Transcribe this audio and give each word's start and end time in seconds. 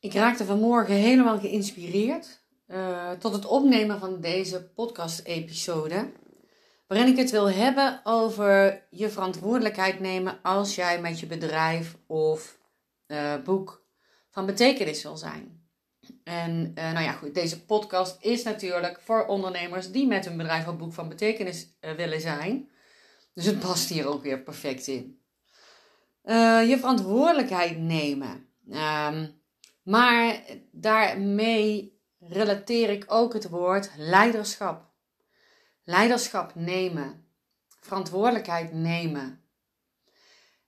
Ik 0.00 0.12
raakte 0.12 0.44
vanmorgen 0.44 0.94
helemaal 0.94 1.38
geïnspireerd 1.38 2.42
uh, 2.68 3.10
tot 3.10 3.32
het 3.32 3.44
opnemen 3.44 3.98
van 3.98 4.20
deze 4.20 4.70
podcast-episode. 4.70 6.12
Waarin 6.86 7.06
ik 7.06 7.16
het 7.16 7.30
wil 7.30 7.50
hebben 7.50 8.00
over 8.04 8.82
je 8.90 9.08
verantwoordelijkheid 9.08 10.00
nemen 10.00 10.38
als 10.42 10.74
jij 10.74 11.00
met 11.00 11.20
je 11.20 11.26
bedrijf 11.26 11.96
of 12.06 12.58
uh, 13.06 13.34
boek 13.44 13.84
van 14.30 14.46
betekenis 14.46 15.02
wil 15.02 15.16
zijn. 15.16 15.68
En 16.24 16.72
uh, 16.74 16.92
nou 16.92 17.04
ja, 17.04 17.12
goed, 17.12 17.34
deze 17.34 17.64
podcast 17.64 18.16
is 18.20 18.42
natuurlijk 18.42 19.00
voor 19.00 19.26
ondernemers 19.26 19.90
die 19.90 20.06
met 20.06 20.24
hun 20.24 20.36
bedrijf 20.36 20.66
of 20.66 20.76
boek 20.76 20.92
van 20.92 21.08
betekenis 21.08 21.76
willen 21.96 22.20
zijn. 22.20 22.68
Dus 23.34 23.44
het 23.44 23.58
past 23.60 23.88
hier 23.88 24.08
ook 24.08 24.22
weer 24.22 24.42
perfect 24.42 24.86
in. 24.86 25.20
je 26.68 26.76
verantwoordelijkheid 26.78 27.78
nemen. 27.78 28.48
Um, 28.68 29.39
maar 29.82 30.42
daarmee 30.72 31.98
relateer 32.18 32.90
ik 32.90 33.04
ook 33.06 33.32
het 33.32 33.48
woord 33.48 33.90
leiderschap. 33.96 34.88
Leiderschap 35.84 36.54
nemen. 36.54 37.24
Verantwoordelijkheid 37.80 38.72
nemen. 38.72 39.44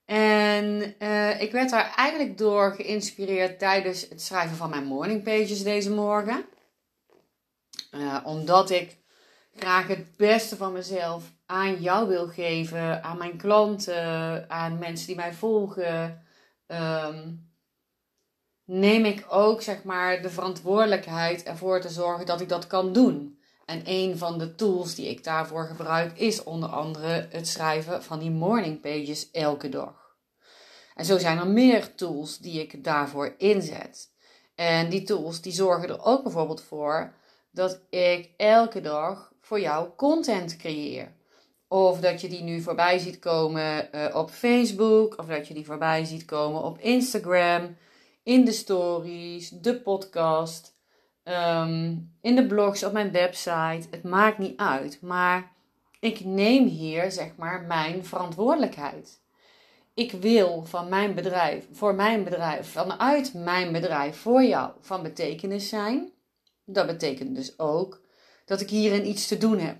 En 0.04 0.94
uh, 0.98 1.40
ik 1.40 1.52
werd 1.52 1.70
daar 1.70 1.94
eigenlijk 1.96 2.38
door 2.38 2.74
geïnspireerd 2.74 3.58
tijdens 3.58 4.08
het 4.08 4.22
schrijven 4.22 4.56
van 4.56 4.70
mijn 4.70 4.84
morning 4.84 5.22
pages 5.22 5.62
deze 5.62 5.90
morgen. 5.90 6.44
Uh, 7.94 8.18
omdat 8.24 8.70
ik 8.70 8.96
graag 9.56 9.86
het 9.86 10.16
beste 10.16 10.56
van 10.56 10.72
mezelf 10.72 11.32
aan 11.46 11.82
jou 11.82 12.08
wil 12.08 12.28
geven, 12.28 13.02
aan 13.02 13.18
mijn 13.18 13.36
klanten, 13.36 14.50
aan 14.50 14.78
mensen 14.78 15.06
die 15.06 15.16
mij 15.16 15.32
volgen. 15.32 16.26
Um, 16.66 17.51
neem 18.64 19.04
ik 19.04 19.26
ook 19.28 19.62
zeg 19.62 19.84
maar 19.84 20.22
de 20.22 20.30
verantwoordelijkheid 20.30 21.42
ervoor 21.42 21.80
te 21.80 21.88
zorgen 21.88 22.26
dat 22.26 22.40
ik 22.40 22.48
dat 22.48 22.66
kan 22.66 22.92
doen. 22.92 23.40
En 23.66 23.82
een 23.84 24.18
van 24.18 24.38
de 24.38 24.54
tools 24.54 24.94
die 24.94 25.08
ik 25.08 25.24
daarvoor 25.24 25.64
gebruik 25.64 26.18
is 26.18 26.42
onder 26.42 26.68
andere 26.68 27.26
het 27.30 27.48
schrijven 27.48 28.02
van 28.02 28.18
die 28.18 28.30
morning 28.30 28.80
pages 28.80 29.30
elke 29.30 29.68
dag. 29.68 30.16
En 30.94 31.04
zo 31.04 31.18
zijn 31.18 31.38
er 31.38 31.46
meer 31.46 31.94
tools 31.94 32.38
die 32.38 32.60
ik 32.60 32.84
daarvoor 32.84 33.34
inzet. 33.38 34.10
En 34.54 34.90
die 34.90 35.02
tools 35.02 35.40
die 35.40 35.52
zorgen 35.52 35.88
er 35.88 36.04
ook 36.04 36.22
bijvoorbeeld 36.22 36.62
voor 36.62 37.14
dat 37.50 37.80
ik 37.90 38.30
elke 38.36 38.80
dag 38.80 39.32
voor 39.40 39.60
jou 39.60 39.88
content 39.96 40.56
creëer. 40.56 41.12
Of 41.68 42.00
dat 42.00 42.20
je 42.20 42.28
die 42.28 42.42
nu 42.42 42.60
voorbij 42.60 42.98
ziet 42.98 43.18
komen 43.18 43.88
uh, 43.94 44.14
op 44.14 44.30
Facebook, 44.30 45.18
of 45.18 45.26
dat 45.26 45.48
je 45.48 45.54
die 45.54 45.64
voorbij 45.64 46.04
ziet 46.04 46.24
komen 46.24 46.62
op 46.62 46.78
Instagram 46.78 47.76
in 48.22 48.44
de 48.44 48.52
stories, 48.52 49.48
de 49.48 49.80
podcast, 49.80 50.76
ehm, 51.22 51.96
in 52.20 52.36
de 52.36 52.46
blogs 52.46 52.84
op 52.84 52.92
mijn 52.92 53.12
website. 53.12 53.86
Het 53.90 54.02
maakt 54.02 54.38
niet 54.38 54.56
uit. 54.56 55.00
Maar 55.00 55.52
ik 56.00 56.24
neem 56.24 56.66
hier 56.66 57.12
zeg 57.12 57.36
maar 57.36 57.62
mijn 57.62 58.04
verantwoordelijkheid. 58.04 59.20
Ik 59.94 60.12
wil 60.12 60.64
van 60.64 60.88
mijn 60.88 61.14
bedrijf, 61.14 61.66
voor 61.72 61.94
mijn 61.94 62.24
bedrijf, 62.24 62.72
vanuit 62.72 63.34
mijn 63.34 63.72
bedrijf 63.72 64.16
voor 64.16 64.44
jou 64.44 64.72
van 64.80 65.02
betekenis 65.02 65.68
zijn. 65.68 66.12
Dat 66.64 66.86
betekent 66.86 67.34
dus 67.34 67.58
ook 67.58 68.00
dat 68.44 68.60
ik 68.60 68.70
hierin 68.70 69.06
iets 69.06 69.26
te 69.26 69.38
doen 69.38 69.58
heb. 69.58 69.76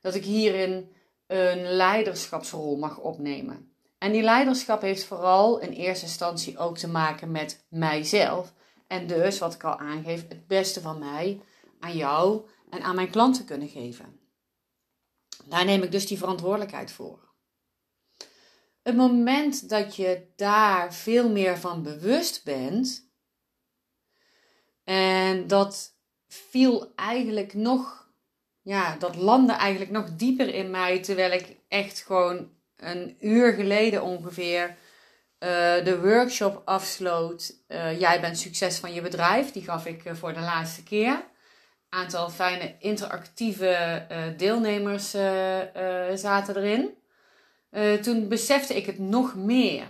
Dat 0.00 0.14
ik 0.14 0.24
hierin 0.24 0.92
een 1.26 1.62
leiderschapsrol 1.62 2.76
mag 2.76 2.98
opnemen. 2.98 3.69
En 4.00 4.12
die 4.12 4.22
leiderschap 4.22 4.80
heeft 4.80 5.04
vooral 5.04 5.58
in 5.58 5.70
eerste 5.70 6.04
instantie 6.04 6.58
ook 6.58 6.78
te 6.78 6.88
maken 6.88 7.30
met 7.30 7.64
mijzelf. 7.68 8.52
En 8.86 9.06
dus, 9.06 9.38
wat 9.38 9.54
ik 9.54 9.64
al 9.64 9.78
aangeef, 9.78 10.28
het 10.28 10.46
beste 10.46 10.80
van 10.80 10.98
mij 10.98 11.40
aan 11.80 11.96
jou 11.96 12.48
en 12.70 12.82
aan 12.82 12.94
mijn 12.94 13.10
klanten 13.10 13.44
kunnen 13.44 13.68
geven. 13.68 14.20
Daar 15.44 15.64
neem 15.64 15.82
ik 15.82 15.90
dus 15.90 16.06
die 16.06 16.18
verantwoordelijkheid 16.18 16.92
voor. 16.92 17.28
Het 18.82 18.96
moment 18.96 19.68
dat 19.68 19.96
je 19.96 20.26
daar 20.36 20.94
veel 20.94 21.30
meer 21.30 21.58
van 21.58 21.82
bewust 21.82 22.44
bent, 22.44 23.10
en 24.84 25.46
dat 25.46 25.96
viel 26.28 26.92
eigenlijk 26.94 27.54
nog, 27.54 28.10
ja, 28.62 28.96
dat 28.96 29.16
landde 29.16 29.52
eigenlijk 29.52 29.90
nog 29.90 30.16
dieper 30.16 30.54
in 30.54 30.70
mij, 30.70 31.02
terwijl 31.02 31.32
ik 31.32 31.56
echt 31.68 32.00
gewoon 32.00 32.58
een 32.80 33.16
uur 33.20 33.52
geleden 33.52 34.02
ongeveer 34.02 34.68
uh, 34.68 35.48
de 35.84 36.00
workshop 36.02 36.62
afsloot. 36.64 37.54
Uh, 37.68 38.00
Jij 38.00 38.20
bent 38.20 38.38
succes 38.38 38.78
van 38.78 38.92
je 38.92 39.00
bedrijf. 39.00 39.52
Die 39.52 39.62
gaf 39.62 39.86
ik 39.86 40.04
uh, 40.04 40.14
voor 40.14 40.32
de 40.32 40.40
laatste 40.40 40.82
keer. 40.82 41.24
Aantal 41.88 42.30
fijne 42.30 42.76
interactieve 42.78 44.06
deelnemers 44.36 45.10
zaten 46.14 46.56
erin. 46.56 46.94
toen 48.02 48.28
besefte 48.28 48.76
ik 48.76 48.86
het 48.86 48.98
nog 48.98 49.34
meer. 49.34 49.86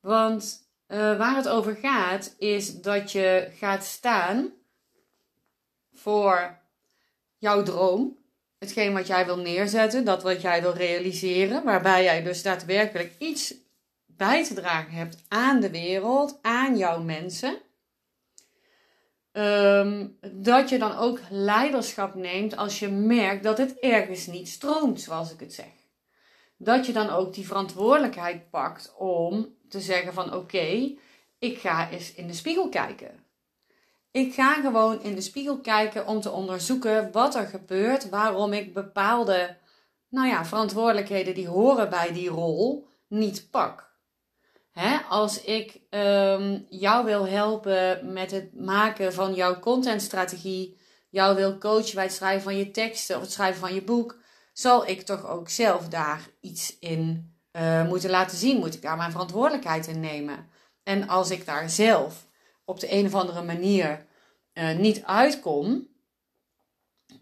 Want 0.00 0.70
waar 0.86 1.36
het 1.36 1.48
over 1.48 1.76
gaat, 1.76 2.34
is 2.38 2.80
dat 2.80 3.12
je 3.12 3.52
gaat 3.58 3.84
staan 3.84 4.52
voor 5.92 6.58
jouw 7.38 7.62
droom 7.62 8.18
hetgeen 8.58 8.92
wat 8.92 9.06
jij 9.06 9.26
wil 9.26 9.38
neerzetten, 9.38 10.04
dat 10.04 10.22
wat 10.22 10.40
jij 10.40 10.62
wil 10.62 10.74
realiseren, 10.74 11.64
waarbij 11.64 12.02
jij 12.02 12.22
dus 12.22 12.42
daadwerkelijk 12.42 13.12
iets 13.18 13.54
bij 14.06 14.44
te 14.44 14.54
dragen 14.54 14.92
hebt 14.92 15.24
aan 15.28 15.60
de 15.60 15.70
wereld, 15.70 16.38
aan 16.42 16.76
jouw 16.76 17.02
mensen. 17.02 17.58
Um, 19.32 20.18
dat 20.32 20.68
je 20.68 20.78
dan 20.78 20.96
ook 20.96 21.20
leiderschap 21.30 22.14
neemt 22.14 22.56
als 22.56 22.78
je 22.78 22.88
merkt 22.88 23.42
dat 23.42 23.58
het 23.58 23.78
ergens 23.78 24.26
niet 24.26 24.48
stroomt, 24.48 25.00
zoals 25.00 25.32
ik 25.32 25.40
het 25.40 25.54
zeg. 25.54 25.72
Dat 26.56 26.86
je 26.86 26.92
dan 26.92 27.10
ook 27.10 27.34
die 27.34 27.46
verantwoordelijkheid 27.46 28.50
pakt 28.50 28.94
om 28.98 29.54
te 29.68 29.80
zeggen 29.80 30.12
van 30.12 30.34
oké, 30.34 30.96
ik 31.38 31.58
ga 31.58 31.90
eens 31.90 32.14
in 32.14 32.26
de 32.26 32.32
spiegel 32.32 32.68
kijken. 32.68 33.25
Ik 34.16 34.34
ga 34.34 34.54
gewoon 34.54 35.02
in 35.02 35.14
de 35.14 35.20
spiegel 35.20 35.60
kijken 35.60 36.06
om 36.06 36.20
te 36.20 36.30
onderzoeken 36.30 37.12
wat 37.12 37.34
er 37.34 37.46
gebeurt, 37.46 38.08
waarom 38.08 38.52
ik 38.52 38.74
bepaalde 38.74 39.56
nou 40.08 40.28
ja, 40.28 40.44
verantwoordelijkheden 40.44 41.34
die 41.34 41.48
horen 41.48 41.90
bij 41.90 42.12
die 42.12 42.28
rol 42.28 42.88
niet 43.08 43.50
pak. 43.50 43.94
Als 45.08 45.42
ik 45.42 45.80
um, 45.90 46.66
jou 46.68 47.04
wil 47.04 47.26
helpen 47.26 48.12
met 48.12 48.30
het 48.30 48.60
maken 48.60 49.12
van 49.12 49.34
jouw 49.34 49.58
contentstrategie, 49.58 50.80
jou 51.10 51.36
wil 51.36 51.58
coachen 51.58 51.94
bij 51.94 52.04
het 52.04 52.12
schrijven 52.12 52.42
van 52.42 52.56
je 52.56 52.70
teksten 52.70 53.16
of 53.16 53.22
het 53.22 53.32
schrijven 53.32 53.60
van 53.60 53.74
je 53.74 53.82
boek, 53.82 54.18
zal 54.52 54.86
ik 54.86 55.02
toch 55.02 55.26
ook 55.26 55.48
zelf 55.48 55.88
daar 55.88 56.20
iets 56.40 56.78
in 56.78 57.34
uh, 57.52 57.88
moeten 57.88 58.10
laten 58.10 58.36
zien. 58.36 58.58
Moet 58.58 58.74
ik 58.74 58.82
daar 58.82 58.96
mijn 58.96 59.10
verantwoordelijkheid 59.10 59.86
in 59.86 60.00
nemen? 60.00 60.48
En 60.82 61.08
als 61.08 61.30
ik 61.30 61.46
daar 61.46 61.70
zelf 61.70 62.25
op 62.66 62.80
de 62.80 62.92
een 62.92 63.06
of 63.06 63.14
andere 63.14 63.42
manier 63.42 64.06
uh, 64.54 64.76
niet 64.76 65.04
uitkom, 65.04 65.88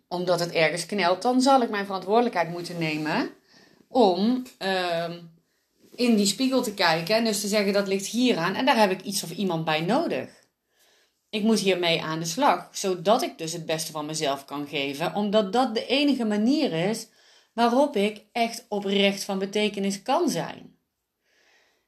omdat 0.08 0.40
het 0.40 0.52
ergens 0.52 0.86
knelt, 0.86 1.22
dan 1.22 1.40
zal 1.40 1.62
ik 1.62 1.70
mijn 1.70 1.86
verantwoordelijkheid 1.86 2.50
moeten 2.50 2.78
nemen 2.78 3.30
om 3.88 4.42
uh, 4.58 5.14
in 5.94 6.16
die 6.16 6.26
spiegel 6.26 6.62
te 6.62 6.74
kijken 6.74 7.16
en 7.16 7.24
dus 7.24 7.40
te 7.40 7.48
zeggen 7.48 7.72
dat 7.72 7.88
ligt 7.88 8.06
hier 8.06 8.36
aan 8.36 8.54
en 8.54 8.64
daar 8.64 8.78
heb 8.78 8.90
ik 8.90 9.02
iets 9.02 9.22
of 9.22 9.30
iemand 9.30 9.64
bij 9.64 9.80
nodig. 9.80 10.42
Ik 11.30 11.42
moet 11.42 11.60
hiermee 11.60 12.02
aan 12.02 12.18
de 12.18 12.24
slag, 12.26 12.68
zodat 12.72 13.22
ik 13.22 13.38
dus 13.38 13.52
het 13.52 13.66
beste 13.66 13.92
van 13.92 14.06
mezelf 14.06 14.44
kan 14.44 14.66
geven, 14.66 15.14
omdat 15.14 15.52
dat 15.52 15.74
de 15.74 15.86
enige 15.86 16.24
manier 16.24 16.88
is 16.88 17.08
waarop 17.52 17.96
ik 17.96 18.24
echt 18.32 18.66
oprecht 18.68 19.24
van 19.24 19.38
betekenis 19.38 20.02
kan 20.02 20.28
zijn. 20.28 20.78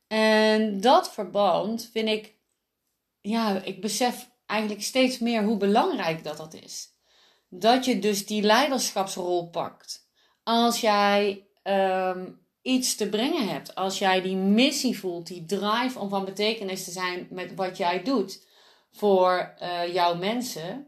En 0.07 0.81
dat 0.81 1.13
verband 1.13 1.89
vind 1.93 2.09
ik 2.09 2.36
ja, 3.29 3.63
ik 3.63 3.81
besef 3.81 4.31
eigenlijk 4.47 4.83
steeds 4.83 5.19
meer 5.19 5.43
hoe 5.43 5.57
belangrijk 5.57 6.25
dat 6.25 6.37
dat 6.37 6.55
is. 6.55 6.95
Dat 7.49 7.85
je 7.85 7.99
dus 7.99 8.27
die 8.27 8.43
leiderschapsrol 8.43 9.51
pakt. 9.51 10.09
Als 10.43 10.81
jij 10.81 11.47
um, 11.63 12.41
iets 12.63 12.97
te 12.97 13.09
brengen 13.09 13.49
hebt, 13.49 13.75
als 13.75 13.99
jij 13.99 14.23
die 14.23 14.37
missie 14.37 14.99
voelt, 14.99 15.27
die 15.27 15.45
drive 15.45 15.99
om 15.99 16.09
van 16.09 16.25
betekenis 16.25 16.85
te 16.85 16.91
zijn 16.91 17.27
met 17.31 17.55
wat 17.55 17.77
jij 17.77 18.03
doet 18.03 18.47
voor 18.93 19.55
uh, 19.63 19.93
jouw 19.95 20.15
mensen, 20.15 20.87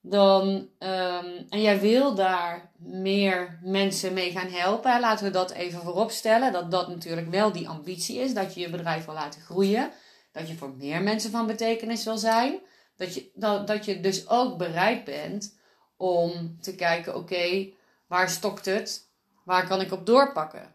dan, 0.00 0.46
um, 0.78 1.46
en 1.48 1.60
jij 1.60 1.80
wil 1.80 2.14
daar 2.14 2.72
meer 2.78 3.60
mensen 3.62 4.12
mee 4.12 4.30
gaan 4.30 4.48
helpen, 4.48 5.00
laten 5.00 5.24
we 5.24 5.30
dat 5.30 5.50
even 5.50 5.80
voorop 5.80 6.10
stellen, 6.10 6.52
dat 6.52 6.70
dat 6.70 6.88
natuurlijk 6.88 7.30
wel 7.30 7.52
die 7.52 7.68
ambitie 7.68 8.18
is, 8.18 8.34
dat 8.34 8.54
je 8.54 8.60
je 8.60 8.70
bedrijf 8.70 9.04
wil 9.04 9.14
laten 9.14 9.40
groeien 9.40 9.92
dat 10.34 10.48
je 10.48 10.54
voor 10.54 10.74
meer 10.76 11.02
mensen 11.02 11.30
van 11.30 11.46
betekenis 11.46 12.04
wil 12.04 12.18
zijn. 12.18 12.60
Dat 12.96 13.14
je, 13.14 13.30
dat, 13.34 13.66
dat 13.66 13.84
je 13.84 14.00
dus 14.00 14.28
ook 14.28 14.58
bereid 14.58 15.04
bent 15.04 15.56
om 15.96 16.56
te 16.60 16.74
kijken: 16.74 17.16
oké, 17.16 17.68
waar 18.06 18.30
stokt 18.30 18.64
het? 18.64 19.08
Waar 19.44 19.66
kan 19.66 19.80
ik 19.80 19.92
op 19.92 20.06
doorpakken? 20.06 20.74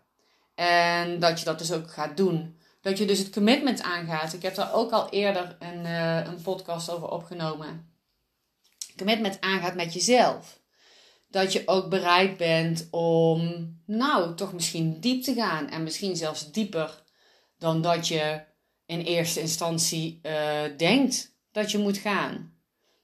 En 0.55 1.19
dat 1.19 1.39
je 1.39 1.45
dat 1.45 1.59
dus 1.59 1.71
ook 1.71 1.91
gaat 1.91 2.17
doen 2.17 2.57
Dat 2.81 2.97
je 2.97 3.05
dus 3.05 3.19
het 3.19 3.29
commitment 3.29 3.81
aangaat. 3.81 4.33
Ik 4.33 4.41
heb 4.41 4.55
daar 4.55 4.73
ook 4.73 4.91
al 4.91 5.09
eerder 5.09 5.55
een, 5.59 5.85
uh, 5.85 6.25
een 6.25 6.41
podcast 6.41 6.89
over 6.89 7.09
opgenomen. 7.09 7.93
Commitment 8.97 9.41
aangaat 9.41 9.75
met 9.75 9.93
jezelf. 9.93 10.59
Dat 11.27 11.53
je 11.53 11.63
ook 11.65 11.89
bereid 11.89 12.37
bent 12.37 12.87
om, 12.91 13.73
nou, 13.85 14.35
toch 14.35 14.53
misschien 14.53 14.99
diep 14.99 15.23
te 15.23 15.33
gaan. 15.33 15.69
En 15.69 15.83
misschien 15.83 16.15
zelfs 16.15 16.51
dieper 16.51 17.03
dan 17.57 17.81
dat 17.81 18.07
je 18.07 18.47
in 18.89 19.01
eerste 19.01 19.39
instantie 19.39 20.19
uh, 20.23 20.61
denkt 20.77 21.35
dat 21.51 21.71
je 21.71 21.77
moet 21.77 21.97
gaan. 21.97 22.53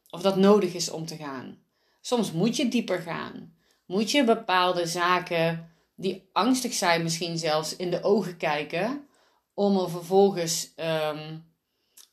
Of 0.10 0.22
dat 0.22 0.36
nodig 0.36 0.74
is 0.74 0.90
om 0.90 1.06
te 1.06 1.16
gaan. 1.16 1.58
Soms 2.02 2.32
moet 2.32 2.56
je 2.56 2.68
dieper 2.68 3.00
gaan. 3.00 3.54
Moet 3.86 4.12
je 4.12 4.24
bepaalde 4.24 4.88
zaken 4.88 5.70
die 5.96 6.30
angstig 6.34 6.74
zijn, 6.74 7.04
misschien 7.04 7.38
zelfs 7.38 7.76
in 7.76 7.92
de 7.92 8.04
ogen 8.04 8.38
kijken. 8.38 9.08
Om 9.54 9.78
er 9.78 9.90
vervolgens 9.90 10.74
um, 10.76 11.46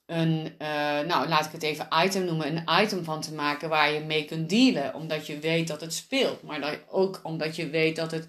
een, 0.07 0.55
uh, 0.59 1.01
nou 1.01 1.29
laat 1.29 1.47
ik 1.47 1.53
het 1.53 1.63
even 1.63 1.89
item 2.05 2.25
noemen, 2.25 2.57
een 2.57 2.83
item 2.83 3.05
van 3.05 3.21
te 3.21 3.35
maken 3.35 3.69
waar 3.69 3.93
je 3.93 4.01
mee 4.01 4.25
kunt 4.25 4.49
dealen. 4.49 4.95
Omdat 4.95 5.27
je 5.27 5.39
weet 5.39 5.69
dat 5.69 5.81
het 5.81 5.95
speelt. 5.95 6.43
Maar 6.43 6.79
ook 6.89 7.21
omdat 7.23 7.57
je 7.57 7.69
weet 7.69 7.97
dat 7.97 8.11
het 8.11 8.29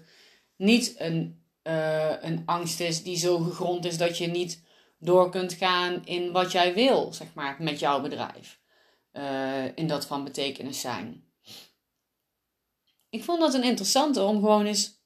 niet 0.56 0.94
een, 0.98 1.42
uh, 1.64 2.22
een 2.22 2.42
angst 2.46 2.80
is 2.80 3.02
die 3.02 3.16
zo 3.16 3.38
gegrond 3.38 3.84
is 3.84 3.96
dat 3.98 4.18
je 4.18 4.26
niet 4.26 4.62
door 5.04 5.30
kunt 5.30 5.52
gaan 5.52 6.02
in 6.04 6.32
wat 6.32 6.52
jij 6.52 6.74
wil, 6.74 7.12
zeg 7.12 7.34
maar, 7.34 7.56
met 7.58 7.78
jouw 7.78 8.00
bedrijf. 8.00 8.60
Uh, 9.12 9.76
in 9.76 9.86
dat 9.86 10.06
van 10.06 10.24
betekenis 10.24 10.80
zijn. 10.80 11.24
Ik 13.08 13.24
vond 13.24 13.40
dat 13.40 13.54
een 13.54 13.62
interessante 13.62 14.22
om 14.22 14.34
gewoon 14.34 14.66
eens 14.66 15.02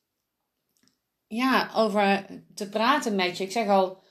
ja, 1.26 1.70
over 1.74 2.26
te 2.54 2.68
praten 2.68 3.14
met 3.14 3.36
je. 3.36 3.44
Ik 3.44 3.52
zeg 3.52 3.68
al, 3.68 4.02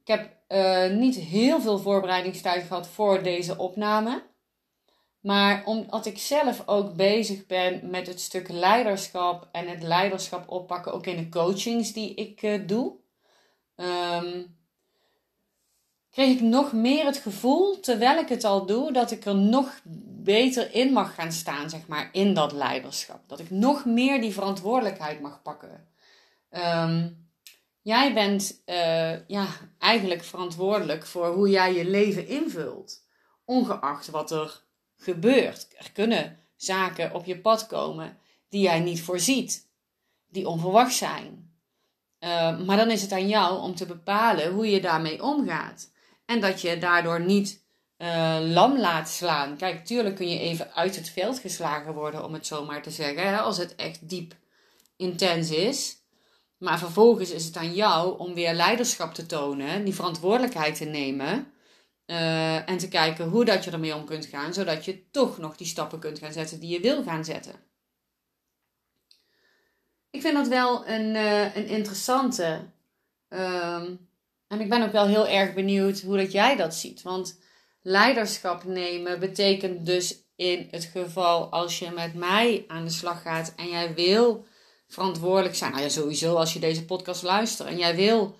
ik 0.00 0.06
heb 0.06 0.36
uh, 0.48 0.98
niet 0.98 1.16
heel 1.16 1.60
veel 1.60 1.78
voorbereidingstijd 1.78 2.66
gehad 2.66 2.88
voor 2.88 3.22
deze 3.22 3.58
opname. 3.58 4.32
Maar 5.20 5.64
omdat 5.64 6.06
ik 6.06 6.18
zelf 6.18 6.62
ook 6.66 6.94
bezig 6.94 7.46
ben 7.46 7.90
met 7.90 8.06
het 8.06 8.20
stuk 8.20 8.48
leiderschap 8.48 9.48
en 9.52 9.68
het 9.68 9.82
leiderschap 9.82 10.48
oppakken, 10.48 10.92
ook 10.92 11.06
in 11.06 11.16
de 11.16 11.28
coachings 11.28 11.92
die 11.92 12.14
ik 12.14 12.42
uh, 12.42 12.66
doe, 12.66 12.96
um, 13.76 14.58
kreeg 16.14 16.34
ik 16.36 16.40
nog 16.40 16.72
meer 16.72 17.04
het 17.04 17.16
gevoel, 17.16 17.80
terwijl 17.80 18.18
ik 18.18 18.28
het 18.28 18.44
al 18.44 18.66
doe, 18.66 18.92
dat 18.92 19.10
ik 19.10 19.24
er 19.24 19.34
nog 19.34 19.80
beter 20.22 20.74
in 20.74 20.92
mag 20.92 21.14
gaan 21.14 21.32
staan, 21.32 21.70
zeg 21.70 21.86
maar, 21.86 22.08
in 22.12 22.34
dat 22.34 22.52
leiderschap. 22.52 23.28
Dat 23.28 23.40
ik 23.40 23.50
nog 23.50 23.84
meer 23.84 24.20
die 24.20 24.32
verantwoordelijkheid 24.32 25.20
mag 25.20 25.42
pakken. 25.42 25.88
Um, 26.50 27.28
jij 27.82 28.14
bent 28.14 28.62
uh, 28.66 29.26
ja, 29.26 29.46
eigenlijk 29.78 30.24
verantwoordelijk 30.24 31.06
voor 31.06 31.26
hoe 31.26 31.48
jij 31.48 31.74
je 31.74 31.84
leven 31.84 32.28
invult. 32.28 33.02
Ongeacht 33.44 34.10
wat 34.10 34.30
er 34.30 34.62
gebeurt. 34.96 35.68
Er 35.78 35.92
kunnen 35.92 36.38
zaken 36.56 37.14
op 37.14 37.24
je 37.24 37.38
pad 37.38 37.66
komen 37.66 38.18
die 38.48 38.62
jij 38.62 38.80
niet 38.80 39.02
voorziet, 39.02 39.68
die 40.28 40.48
onverwacht 40.48 40.94
zijn. 40.94 41.52
Uh, 42.20 42.60
maar 42.60 42.76
dan 42.76 42.90
is 42.90 43.02
het 43.02 43.12
aan 43.12 43.28
jou 43.28 43.60
om 43.60 43.74
te 43.74 43.86
bepalen 43.86 44.52
hoe 44.52 44.70
je 44.70 44.80
daarmee 44.80 45.22
omgaat. 45.22 45.92
En 46.24 46.40
dat 46.40 46.60
je 46.60 46.78
daardoor 46.78 47.20
niet 47.20 47.62
uh, 47.98 48.38
lam 48.40 48.78
laat 48.78 49.08
slaan. 49.08 49.56
Kijk, 49.56 49.84
tuurlijk 49.84 50.16
kun 50.16 50.28
je 50.28 50.38
even 50.38 50.74
uit 50.74 50.96
het 50.96 51.10
veld 51.10 51.38
geslagen 51.38 51.94
worden, 51.94 52.24
om 52.24 52.32
het 52.32 52.46
zo 52.46 52.64
maar 52.64 52.82
te 52.82 52.90
zeggen. 52.90 53.42
Als 53.42 53.58
het 53.58 53.74
echt 53.74 54.08
diep 54.08 54.34
intens 54.96 55.50
is. 55.50 55.96
Maar 56.58 56.78
vervolgens 56.78 57.30
is 57.30 57.44
het 57.44 57.56
aan 57.56 57.74
jou 57.74 58.18
om 58.18 58.34
weer 58.34 58.54
leiderschap 58.54 59.14
te 59.14 59.26
tonen, 59.26 59.84
die 59.84 59.94
verantwoordelijkheid 59.94 60.76
te 60.76 60.84
nemen. 60.84 61.52
Uh, 62.06 62.68
en 62.68 62.78
te 62.78 62.88
kijken 62.88 63.28
hoe 63.28 63.44
dat 63.44 63.64
je 63.64 63.70
ermee 63.70 63.94
om 63.94 64.04
kunt 64.04 64.26
gaan, 64.26 64.54
zodat 64.54 64.84
je 64.84 65.10
toch 65.10 65.38
nog 65.38 65.56
die 65.56 65.66
stappen 65.66 65.98
kunt 65.98 66.18
gaan 66.18 66.32
zetten 66.32 66.60
die 66.60 66.70
je 66.70 66.80
wil 66.80 67.02
gaan 67.02 67.24
zetten. 67.24 67.54
Ik 70.10 70.20
vind 70.20 70.34
dat 70.34 70.48
wel 70.48 70.88
een, 70.88 71.14
uh, 71.14 71.56
een 71.56 71.66
interessante. 71.66 72.70
Um, 73.28 74.08
en 74.48 74.60
ik 74.60 74.68
ben 74.68 74.82
ook 74.82 74.92
wel 74.92 75.06
heel 75.06 75.28
erg 75.28 75.54
benieuwd 75.54 76.00
hoe 76.00 76.16
dat 76.16 76.32
jij 76.32 76.56
dat 76.56 76.74
ziet. 76.74 77.02
Want 77.02 77.38
leiderschap 77.82 78.64
nemen 78.64 79.20
betekent 79.20 79.86
dus 79.86 80.22
in 80.36 80.68
het 80.70 80.84
geval 80.84 81.50
als 81.50 81.78
je 81.78 81.90
met 81.90 82.14
mij 82.14 82.64
aan 82.68 82.84
de 82.84 82.90
slag 82.90 83.22
gaat 83.22 83.52
en 83.56 83.68
jij 83.68 83.94
wil 83.94 84.46
verantwoordelijk 84.86 85.54
zijn. 85.54 85.70
Nou 85.70 85.82
ja, 85.82 85.88
sowieso 85.88 86.34
als 86.34 86.52
je 86.52 86.58
deze 86.58 86.84
podcast 86.84 87.22
luistert 87.22 87.68
en 87.68 87.78
jij 87.78 87.96
wil 87.96 88.36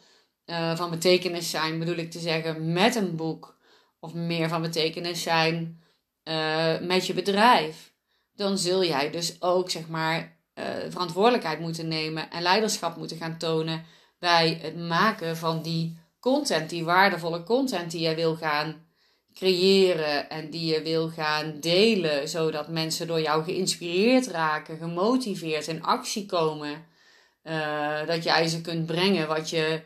uh, 0.46 0.76
van 0.76 0.90
betekenis 0.90 1.50
zijn, 1.50 1.78
bedoel 1.78 1.96
ik 1.96 2.10
te 2.10 2.18
zeggen, 2.18 2.72
met 2.72 2.94
een 2.94 3.16
boek. 3.16 3.58
Of 4.00 4.14
meer 4.14 4.48
van 4.48 4.62
betekenis 4.62 5.22
zijn 5.22 5.82
uh, 6.24 6.80
met 6.80 7.06
je 7.06 7.14
bedrijf. 7.14 7.92
Dan 8.34 8.58
zul 8.58 8.84
jij 8.84 9.10
dus 9.10 9.42
ook, 9.42 9.70
zeg 9.70 9.88
maar, 9.88 10.38
uh, 10.54 10.64
verantwoordelijkheid 10.88 11.60
moeten 11.60 11.88
nemen 11.88 12.30
en 12.30 12.42
leiderschap 12.42 12.96
moeten 12.96 13.16
gaan 13.16 13.38
tonen 13.38 13.84
bij 14.18 14.58
het 14.62 14.76
maken 14.76 15.36
van 15.36 15.62
die 15.62 15.98
content, 16.20 16.70
die 16.70 16.84
waardevolle 16.84 17.42
content 17.42 17.90
die 17.90 18.08
je 18.08 18.14
wil 18.14 18.36
gaan 18.36 18.86
creëren 19.34 20.30
en 20.30 20.50
die 20.50 20.72
je 20.74 20.82
wil 20.82 21.08
gaan 21.08 21.60
delen, 21.60 22.28
zodat 22.28 22.68
mensen 22.68 23.06
door 23.06 23.20
jou 23.20 23.44
geïnspireerd 23.44 24.26
raken, 24.26 24.76
gemotiveerd 24.76 25.66
in 25.66 25.82
actie 25.82 26.26
komen. 26.26 26.86
Uh, 27.42 28.06
dat 28.06 28.22
jij 28.22 28.48
ze 28.48 28.60
kunt 28.60 28.86
brengen 28.86 29.28
wat 29.28 29.50
je, 29.50 29.82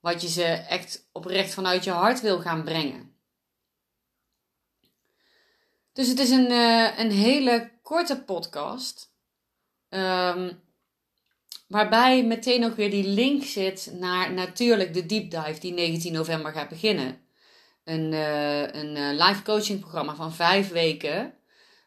wat 0.00 0.22
je 0.22 0.28
ze 0.28 0.44
echt 0.44 1.08
oprecht 1.12 1.54
vanuit 1.54 1.84
je 1.84 1.90
hart 1.90 2.20
wil 2.20 2.40
gaan 2.40 2.64
brengen. 2.64 3.14
Dus 5.92 6.08
het 6.08 6.18
is 6.18 6.30
een, 6.30 6.50
uh, 6.50 6.98
een 6.98 7.10
hele 7.10 7.70
korte 7.82 8.22
podcast. 8.22 9.12
Um, 9.88 10.60
Waarbij 11.66 12.24
meteen 12.24 12.64
ook 12.64 12.76
weer 12.76 12.90
die 12.90 13.06
link 13.06 13.44
zit 13.44 13.92
naar 13.92 14.32
natuurlijk 14.32 14.94
de 14.94 15.06
deep 15.06 15.30
dive 15.30 15.60
die 15.60 15.72
19 15.72 16.12
november 16.12 16.52
gaat 16.52 16.68
beginnen. 16.68 17.20
Een, 17.84 18.12
uh, 18.12 18.60
een 18.60 18.96
uh, 18.96 19.26
live 19.26 19.42
coaching 19.42 19.80
programma 19.80 20.14
van 20.14 20.34
vijf 20.34 20.68
weken. 20.68 21.34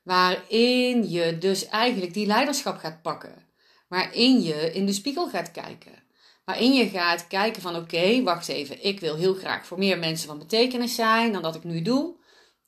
Waarin 0.03 1.09
je 1.09 1.37
dus 1.37 1.67
eigenlijk 1.67 2.13
die 2.13 2.25
leiderschap 2.25 2.77
gaat 2.77 3.01
pakken. 3.01 3.47
Waarin 3.87 4.41
je 4.41 4.73
in 4.73 4.85
de 4.85 4.93
spiegel 4.93 5.29
gaat 5.29 5.51
kijken. 5.51 6.03
Waarin 6.45 6.73
je 6.73 6.89
gaat 6.89 7.27
kijken 7.27 7.61
van 7.61 7.75
oké, 7.75 8.23
wacht 8.23 8.47
even. 8.47 8.85
Ik 8.85 8.99
wil 8.99 9.15
heel 9.15 9.33
graag 9.33 9.65
voor 9.65 9.77
meer 9.77 9.99
mensen 9.99 10.27
van 10.27 10.37
betekenis 10.39 10.95
zijn 10.95 11.31
dan 11.31 11.41
dat 11.41 11.55
ik 11.55 11.63
nu 11.63 11.81
doe. 11.81 12.15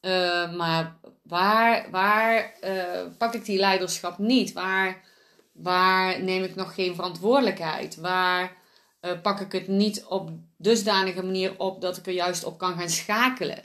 Uh, 0.02 0.56
maar 0.56 1.00
waar, 1.24 1.88
waar 1.92 2.54
pak 3.18 3.34
ik 3.34 3.46
die 3.46 3.60
leiderschap 3.60 4.18
niet? 4.18 4.54
Waar 4.54 5.11
Waar 5.62 6.24
neem 6.24 6.44
ik 6.44 6.56
nog 6.56 6.74
geen 6.74 6.96
verantwoordelijkheid? 6.96 7.96
Waar 7.96 8.58
uh, 9.02 9.22
pak 9.22 9.40
ik 9.40 9.52
het 9.52 9.68
niet 9.68 10.06
op 10.06 10.30
dusdanige 10.58 11.24
manier 11.24 11.60
op 11.60 11.82
dat 11.82 11.98
ik 11.98 12.06
er 12.06 12.14
juist 12.14 12.44
op 12.44 12.58
kan 12.58 12.78
gaan 12.78 12.90
schakelen? 12.90 13.64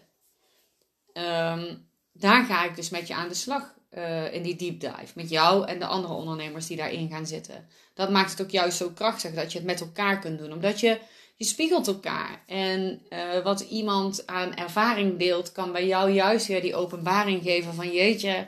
Um, 1.13 1.89
daar 2.13 2.45
ga 2.45 2.65
ik 2.65 2.77
dus 2.77 2.91
met 2.91 3.07
je 3.07 3.15
aan 3.15 3.29
de 3.29 3.35
slag 3.35 3.75
uh, 3.91 4.35
in 4.35 4.43
die 4.43 4.57
deep 4.57 4.81
dive. 4.81 5.13
Met 5.15 5.31
jou 5.31 5.67
en 5.67 5.79
de 5.79 5.87
andere 5.87 6.15
ondernemers 6.15 6.67
die 6.67 6.77
daarin 6.77 7.09
gaan 7.09 7.27
zitten. 7.27 7.69
Dat 7.95 8.11
maakt 8.11 8.31
het 8.31 8.43
ook 8.43 8.51
juist 8.51 8.77
zo 8.77 8.91
krachtig 8.91 9.35
dat 9.35 9.53
je 9.53 9.59
het 9.59 9.67
met 9.67 9.81
elkaar 9.81 10.19
kunt 10.19 10.39
doen. 10.39 10.53
Omdat 10.53 10.81
je, 10.81 10.99
je 11.37 11.45
spiegelt 11.45 11.87
elkaar. 11.87 12.43
En 12.47 13.03
uh, 13.11 13.43
wat 13.43 13.61
iemand 13.61 14.27
aan 14.27 14.55
ervaring 14.55 15.19
deelt, 15.19 15.53
kan 15.53 15.73
bij 15.73 15.87
jou 15.87 16.11
juist 16.11 16.47
weer 16.47 16.61
die 16.61 16.75
openbaring 16.75 17.43
geven 17.43 17.75
van 17.75 17.93
jeetje, 17.93 18.47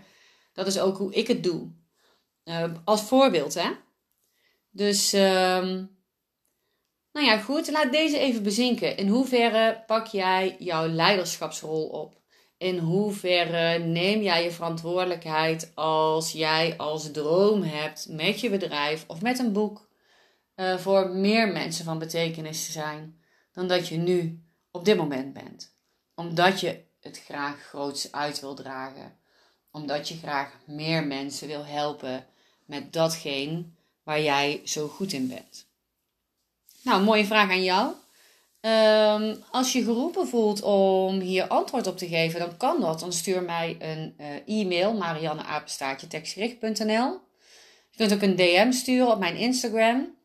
dat 0.53 0.67
is 0.67 0.81
ook 0.81 0.97
hoe 0.99 1.15
ik 1.15 1.27
het 1.27 1.43
doe. 1.43 1.77
Uh, 2.49 2.65
als 2.85 3.03
voorbeeld, 3.03 3.55
hè? 3.55 3.71
Dus, 4.71 5.13
um, 5.13 5.97
nou 7.13 7.27
ja, 7.27 7.39
goed. 7.39 7.71
Laat 7.71 7.93
deze 7.93 8.19
even 8.19 8.43
bezinken. 8.43 8.97
In 8.97 9.09
hoeverre 9.09 9.83
pak 9.87 10.07
jij 10.07 10.57
jouw 10.59 10.87
leiderschapsrol 10.87 11.87
op? 11.87 12.21
In 12.57 12.79
hoeverre 12.79 13.79
neem 13.79 14.23
jij 14.23 14.45
je 14.45 14.51
verantwoordelijkheid 14.51 15.73
als 15.75 16.33
jij 16.33 16.75
als 16.77 17.11
droom 17.11 17.63
hebt 17.63 18.07
met 18.11 18.41
je 18.41 18.51
bedrijf 18.51 19.05
of 19.07 19.23
met 19.23 19.39
een 19.39 19.53
boek 19.53 19.89
uh, 20.57 20.79
voor 20.79 21.11
meer 21.11 21.53
mensen 21.53 21.85
van 21.85 21.99
betekenis 21.99 22.67
te 22.67 22.73
zijn 22.73 23.21
dan 23.53 23.69
dat 23.69 23.89
je 23.89 23.97
nu 23.97 24.43
op 24.71 24.85
dit 24.85 24.97
moment 24.97 25.33
bent? 25.33 25.77
Omdat 26.15 26.61
je 26.61 26.85
het 27.01 27.21
graag 27.25 27.63
groots 27.63 28.13
uit 28.13 28.41
wil 28.41 28.55
dragen. 28.55 29.19
Omdat 29.71 30.09
je 30.09 30.17
graag 30.17 30.53
meer 30.67 31.07
mensen 31.07 31.49
wil 31.49 31.65
helpen 31.65 32.27
met 32.69 32.93
datgene 32.93 33.65
waar 34.03 34.23
jij 34.23 34.61
zo 34.65 34.89
goed 34.89 35.13
in 35.13 35.29
bent. 35.29 35.67
Nou, 36.83 37.03
mooie 37.03 37.27
vraag 37.27 37.51
aan 37.51 37.63
jou. 37.63 37.93
Um, 38.61 39.43
als 39.51 39.73
je 39.73 39.83
geroepen 39.83 40.29
voelt 40.29 40.63
om 40.63 41.21
hier 41.21 41.47
antwoord 41.47 41.87
op 41.87 41.99
te 41.99 42.09
geven, 42.09 42.41
dan 42.41 42.57
kan 42.57 42.81
dat. 42.81 43.01
Dan 43.01 43.13
stuur 43.13 43.43
mij 43.43 43.77
een 43.79 44.15
uh, 44.21 44.61
e-mail, 44.61 44.95
marianneapenstaartje 44.95 46.07
Je 47.91 47.97
kunt 47.97 48.13
ook 48.13 48.23
een 48.23 48.37
DM 48.37 48.73
sturen 48.73 49.11
op 49.11 49.19
mijn 49.19 49.37
Instagram. 49.37 50.17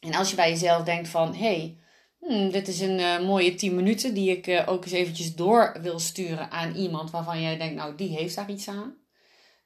En 0.00 0.14
als 0.14 0.30
je 0.30 0.36
bij 0.36 0.50
jezelf 0.50 0.84
denkt 0.84 1.08
van, 1.08 1.34
hey, 1.34 1.76
hmm, 2.18 2.50
dit 2.50 2.68
is 2.68 2.80
een 2.80 2.98
uh, 2.98 3.20
mooie 3.20 3.54
10 3.54 3.74
minuten 3.74 4.14
die 4.14 4.30
ik 4.30 4.46
uh, 4.46 4.62
ook 4.66 4.84
eens 4.84 4.92
eventjes 4.92 5.34
door 5.34 5.76
wil 5.80 5.98
sturen 5.98 6.50
aan 6.50 6.74
iemand 6.74 7.10
waarvan 7.10 7.40
jij 7.40 7.56
denkt, 7.56 7.74
nou, 7.74 7.94
die 7.94 8.16
heeft 8.16 8.34
daar 8.34 8.50
iets 8.50 8.68
aan. 8.68 8.96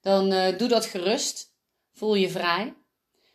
Dan 0.00 0.28
doe 0.56 0.68
dat 0.68 0.86
gerust. 0.86 1.51
Voel 1.92 2.14
je 2.14 2.28
vrij. 2.28 2.74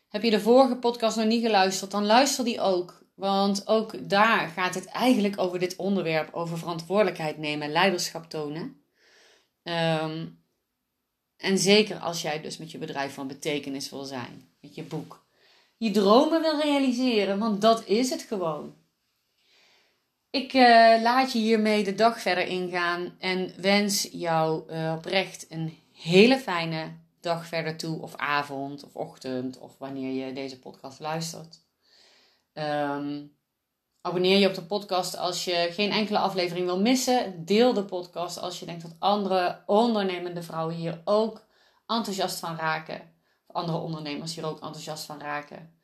Heb 0.10 0.24
je 0.24 0.30
de 0.30 0.40
vorige 0.40 0.76
podcast 0.76 1.18
nog 1.18 1.26
niet 1.26 1.44
geluisterd, 1.44 1.92
dan 1.92 2.06
luister 2.06 2.46
die 2.46 2.62
ook. 2.62 3.06
Want 3.16 3.68
ook 3.68 4.10
daar 4.10 4.48
gaat 4.48 4.76
het 4.76 4.86
eigenlijk 4.86 5.40
over 5.40 5.60
dit 5.60 5.76
onderwerp, 5.76 6.34
over 6.34 6.58
verantwoordelijkheid 6.58 7.38
nemen, 7.38 7.72
leiderschap 7.72 8.30
tonen. 8.30 8.82
Um, 9.64 10.40
en 11.38 11.58
zeker 11.58 11.98
als 11.98 12.22
jij 12.22 12.42
dus 12.42 12.58
met 12.58 12.72
je 12.72 12.78
bedrijf 12.78 13.14
van 13.14 13.28
betekenis 13.28 13.90
wil 13.90 14.04
zijn, 14.04 14.50
met 14.62 14.76
je 14.76 14.84
boek. 14.84 15.26
Je 15.78 15.92
dromen 15.92 16.42
wil 16.42 16.62
realiseren, 16.62 17.40
want 17.40 17.62
dat 17.62 17.86
is 17.86 18.10
het 18.10 18.22
gewoon. 18.22 18.76
Ik 20.30 20.54
uh, 20.54 20.62
laat 21.02 21.32
je 21.32 21.40
hiermee 21.40 21.84
de 21.84 21.96
dag 21.96 22.22
verder 22.22 22.48
ingaan 22.48 23.16
en 23.20 23.54
wens 23.58 24.08
jou 24.12 24.72
uh, 24.72 24.94
oprecht 24.98 25.46
een 25.50 25.78
hele 25.94 26.38
fijne 26.38 26.92
dag 27.28 27.48
verder 27.48 27.78
toe, 27.78 28.02
of 28.02 28.16
avond, 28.16 28.84
of 28.84 28.96
ochtend, 28.96 29.58
of 29.58 29.78
wanneer 29.78 30.26
je 30.26 30.34
deze 30.34 30.60
podcast 30.60 31.00
luistert. 31.00 31.60
Um, 32.54 33.36
abonneer 34.02 34.38
je 34.38 34.48
op 34.48 34.54
de 34.54 34.64
podcast 34.64 35.18
als 35.18 35.46
je 35.46 35.68
geen 35.72 35.92
enkele 35.92 36.18
aflevering 36.18 36.66
wil 36.66 36.82
missen. 36.82 37.46
Deel 37.46 37.74
de 37.74 37.86
podcast 37.86 38.40
als 38.40 38.60
je 38.60 38.66
denkt 38.66 38.82
dat 38.82 38.96
andere 39.00 39.64
ondernemende 39.66 40.44
vrouwen 40.44 40.76
hier 40.76 41.02
ook 41.06 41.46
enthousiast 41.88 42.40
van 42.40 42.56
raken. 42.56 43.02
Of 43.48 43.56
andere 43.56 43.78
ondernemers 43.78 44.36
hier 44.36 44.46
ook 44.46 44.60
enthousiast 44.62 45.06
van 45.06 45.20
raken. 45.20 45.80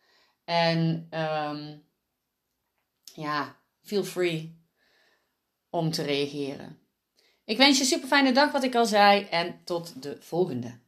En 0.45 1.07
um, 1.11 1.83
ja, 3.03 3.55
feel 3.81 4.03
free 4.03 4.61
om 5.69 5.91
te 5.91 6.03
reageren. 6.03 6.79
Ik 7.45 7.57
wens 7.57 7.77
je 7.77 7.83
een 7.83 7.89
super 7.89 8.07
fijne 8.07 8.31
dag, 8.31 8.51
wat 8.51 8.63
ik 8.63 8.75
al 8.75 8.85
zei, 8.85 9.23
en 9.23 9.61
tot 9.63 10.03
de 10.03 10.17
volgende. 10.19 10.82